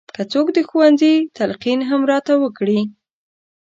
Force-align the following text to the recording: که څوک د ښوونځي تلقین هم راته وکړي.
که 0.15 0.23
څوک 0.31 0.47
د 0.53 0.59
ښوونځي 0.69 1.13
تلقین 1.37 1.79
هم 1.89 2.01
راته 2.11 2.33
وکړي. 2.43 2.79